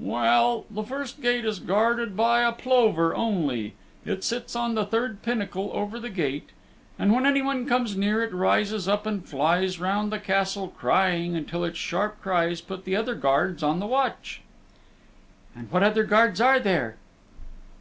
"Well, 0.00 0.66
the 0.70 0.84
first 0.84 1.20
gate 1.20 1.44
is 1.44 1.58
guarded 1.58 2.16
by 2.16 2.42
a 2.42 2.52
plover 2.52 3.12
only. 3.12 3.74
It 4.04 4.22
sits 4.22 4.54
on 4.54 4.76
the 4.76 4.84
third 4.86 5.20
pinnacle 5.20 5.68
over 5.74 5.98
the 5.98 6.10
gate, 6.10 6.50
and 6.96 7.12
when 7.12 7.26
anyone 7.26 7.66
comes 7.66 7.96
near 7.96 8.22
it 8.22 8.32
rises 8.32 8.86
up 8.86 9.04
and 9.04 9.28
flies 9.28 9.80
round 9.80 10.12
the 10.12 10.20
Castle 10.20 10.68
crying 10.68 11.34
until 11.34 11.64
its 11.64 11.78
sharp 11.78 12.22
cries 12.22 12.60
put 12.60 12.84
the 12.84 12.94
other 12.94 13.16
guards 13.16 13.64
on 13.64 13.80
the 13.80 13.84
watch." 13.86 14.42
"And 15.56 15.68
what 15.72 15.82
other 15.82 16.04
guards 16.04 16.40
are 16.40 16.60
there?" 16.60 16.94